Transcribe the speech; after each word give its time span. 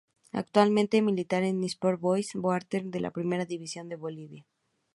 Actualmente 0.31 1.03
milita 1.03 1.37
en 1.37 1.59
el 1.59 1.63
Sport 1.65 1.99
Boys 2.01 2.33
Warnes 2.33 2.89
de 2.89 3.01
la 3.01 3.11
Primera 3.11 3.45
División 3.45 3.87
de 3.87 3.97
Bolivia. 3.97 4.47